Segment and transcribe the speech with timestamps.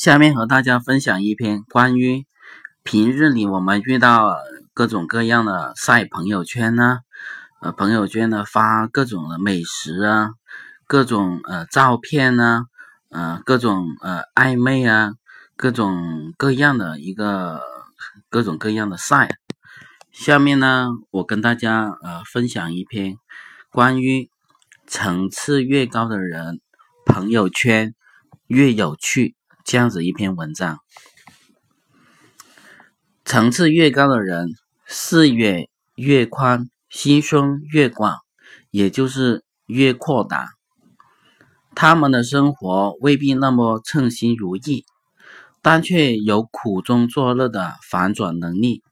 [0.00, 2.26] 下面和大家分享一篇关于
[2.82, 4.34] 平日里我们遇到
[4.72, 7.00] 各种各样的晒朋友圈呢，
[7.60, 10.30] 呃，朋友圈呢发各种的美食啊，
[10.86, 12.64] 各种呃照片呢，
[13.10, 15.12] 呃，各种呃暧昧啊，
[15.54, 17.60] 各种各样的一个
[18.30, 19.28] 各种各样的晒。
[20.12, 23.16] 下面呢，我跟大家呃分享一篇
[23.70, 24.30] 关于
[24.86, 26.58] 层次越高的人，
[27.04, 27.94] 朋友圈
[28.46, 29.36] 越有趣。
[29.70, 30.80] 这样子一篇文章，
[33.24, 34.48] 层次越高的人，
[34.84, 38.18] 视野越宽，心胸越广，
[38.72, 40.48] 也就是越阔大。
[41.76, 44.84] 他们的生活未必那么称心如意，
[45.62, 48.82] 但却有苦中作乐的反转能力，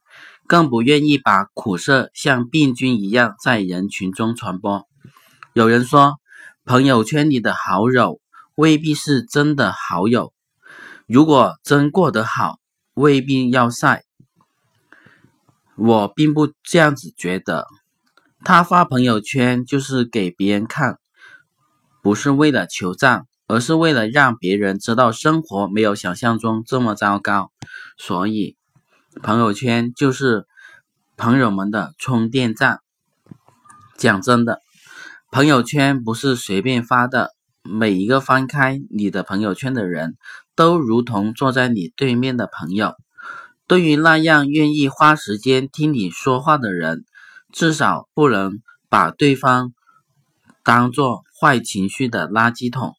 [0.46, 4.86] 更不愿意把苦涩像病菌一样在人群中传播。
[5.54, 6.20] 有人说，
[6.64, 8.20] 朋友圈里的好友
[8.54, 10.32] 未必是真的好友。
[11.08, 12.58] 如果真过得好，
[12.92, 14.04] 未必要晒。
[15.74, 17.66] 我并不这样子觉得。
[18.44, 20.98] 他发朋友圈就是给别人看，
[22.02, 27.52] 不是为了求赞，而是为了让别人知道生活没有想象中这么糟糕。
[27.96, 28.58] 所以，
[29.22, 30.46] 朋友圈就是
[31.16, 32.80] 朋友们的充电站。
[33.96, 34.60] 讲真的，
[35.30, 37.34] 朋友圈不是随便发的。
[37.64, 40.16] 每一个翻开你的朋友圈的人，
[40.58, 42.96] 都如同坐在你对面的朋友。
[43.68, 47.04] 对于那样愿意花时间听你说话的人，
[47.52, 49.72] 至少不能把对方
[50.64, 52.96] 当做坏情绪的垃圾桶。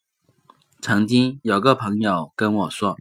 [0.79, 2.95] 曾经有个朋友跟我说：“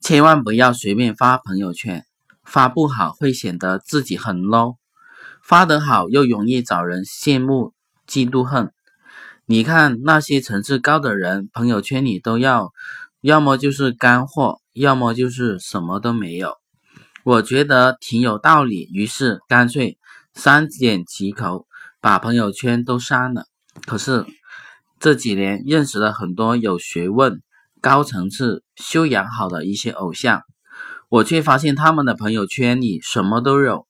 [0.00, 2.04] 千万不要随便发朋友圈，
[2.44, 4.76] 发不好会显得自己很 low，
[5.42, 7.74] 发得好又容易找人羡慕、
[8.06, 8.70] 嫉妒、恨。”
[9.50, 12.70] 你看那些层次高的人，朋友圈里都要，
[13.20, 16.54] 要么就是干货，要么就是什么都没有。
[17.24, 19.98] 我觉得挺有道理，于是干脆
[20.34, 21.66] 三缄其口，
[22.00, 23.46] 把朋友圈都删了。
[23.86, 24.24] 可是
[25.00, 27.42] 这几年认识了很多有学问、
[27.80, 30.42] 高层次、修养好的一些偶像，
[31.08, 33.86] 我却发现他们的朋友圈里什么都有：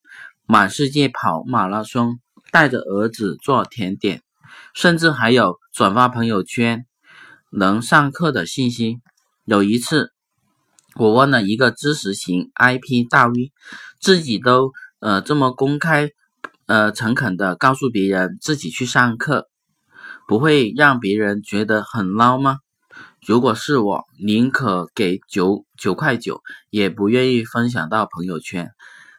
[0.46, 2.18] 满世界跑马拉松，
[2.50, 4.22] 带着儿子做甜点。
[4.74, 6.86] 甚至还有转发朋友圈
[7.50, 9.00] 能上课的信息。
[9.48, 10.12] 有一次，
[10.94, 13.50] 我问了一个知识型 IP 大 V，
[13.98, 16.10] 自己都呃这么公开
[16.66, 19.48] 呃诚恳的告诉别人自己去上课，
[20.26, 22.58] 不会让别人觉得很捞吗？
[23.24, 28.72] 如果是我，宁可给九九块九，也不愿意分享到朋友圈，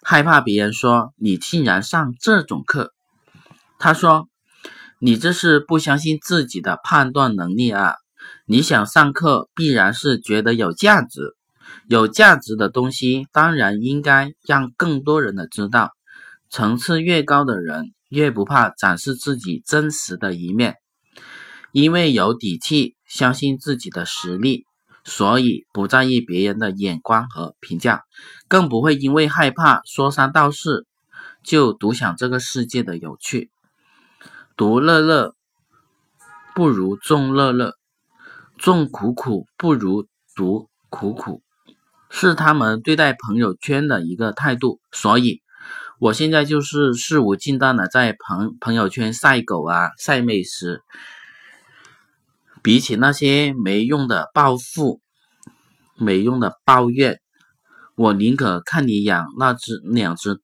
[0.03, 2.93] 害怕别人说你竟然上这种课。
[3.79, 4.29] 他说。
[5.01, 7.93] 你这是不相信自己的判断能力啊！
[8.45, 11.35] 你想上课，必然是觉得有价值，
[11.87, 15.91] 有价值的东西当然应该让更多人的知道。
[16.49, 20.77] 层次越高的人，越不怕展示自己真实的一面，
[21.71, 24.65] 因为有底气，相信自己的实力，
[25.03, 28.01] 所以不在意别人的眼光和评价，
[28.47, 30.87] 更不会因为害怕说三道四，
[31.43, 33.51] 就独享这个世界的有趣。
[34.57, 35.35] 独乐乐
[36.55, 37.75] 不如众乐乐，
[38.59, 40.05] 众苦苦不如
[40.35, 41.41] 独苦苦，
[42.09, 44.81] 是他们对待朋友圈的一个态度。
[44.91, 45.41] 所以，
[45.97, 50.81] 我现在就是肆无忌惮的在朋朋友圈晒狗啊，晒美食。
[52.61, 54.99] 比起那些没用的暴富、
[55.95, 57.21] 没用的抱怨，
[57.95, 60.41] 我宁可看你养那只两只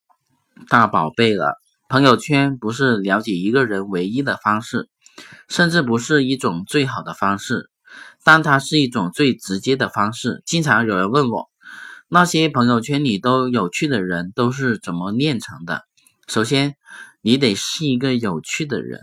[0.69, 1.57] 大宝贝了。
[1.89, 4.87] 朋友圈不是了解一个人唯一的方式，
[5.49, 7.69] 甚至不是一种最好的方式，
[8.25, 10.41] 但它是一种最直接的方式。
[10.47, 11.47] 经常有人问我，
[12.09, 15.83] 那些朋友圈里都有趣的人都是怎么练成的？
[16.27, 16.75] 首先，
[17.21, 19.01] 你得是一个有趣的人，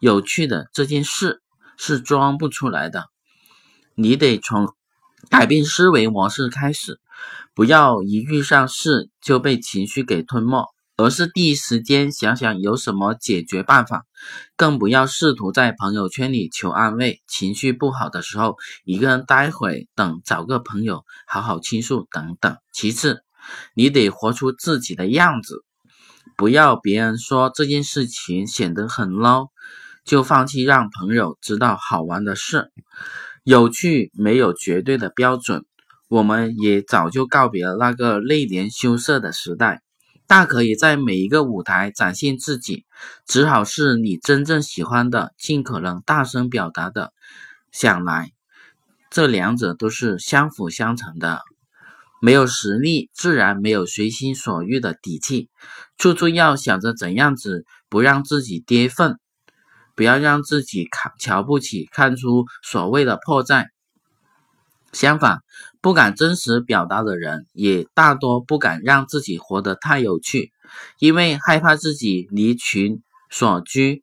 [0.00, 1.40] 有趣的这件事
[1.78, 3.06] 是装不出来的，
[3.94, 4.68] 你得从
[5.30, 7.00] 改变思维模式开始，
[7.54, 10.68] 不要一遇上事就被情绪给吞没。
[10.96, 14.04] 而是第一时间想想有什么解决办法，
[14.56, 17.22] 更不要试图在朋友圈里求安慰。
[17.26, 22.56] 情绪不好的时候，一个人待会，等找个朋友好好倾诉等等。
[22.72, 23.22] 其次，
[23.74, 25.64] 你得活出自己的样子，
[26.36, 29.48] 不要别人说这件事情显得很 low，
[30.04, 32.70] 就放弃让朋友知道好玩的事。
[33.44, 35.64] 有趣没有绝对的标准，
[36.08, 39.82] 我们也早就告别了那个内敛羞涩的时代。
[40.32, 42.86] 大可以在每一个舞台展现自己，
[43.26, 47.12] 只好是你真正喜欢的，尽可能大声表达的。
[47.70, 48.32] 想来，
[49.10, 51.42] 这两者都是相辅相成的。
[52.22, 55.50] 没有实力，自然没有随心所欲的底气。
[55.98, 59.18] 处处要想着怎样子不让自己跌份，
[59.94, 63.66] 不要让自己看瞧不起，看出所谓的破绽。
[64.92, 65.40] 相反，
[65.80, 70.52] 不敢真实表达的人，也大多不敢让自己活得太有趣，
[70.98, 74.02] 因为害怕自己离群所居，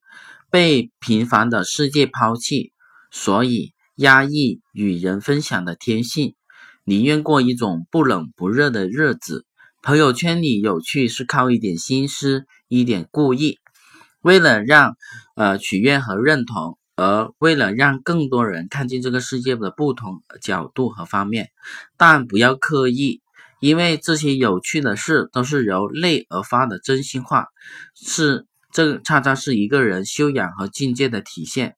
[0.50, 2.74] 被平凡的世界抛弃，
[3.12, 6.33] 所以压抑与人分享的天性。
[6.86, 9.45] 宁愿过一种不冷不热的日子。
[9.83, 13.59] 朋友圈里有趣是靠一点心思、一点故意，
[14.21, 14.97] 为了让
[15.36, 21.50] 呃取悦和认同，而为了让更多人看见这个世界的不同角度和方面。
[21.96, 23.22] 但不要刻意，
[23.62, 27.48] 因为这些有趣的事都是由内而发的真心话，
[27.96, 31.75] 是这恰恰是一个人修养和境界的体现。